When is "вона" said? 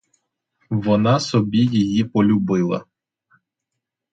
0.69-1.19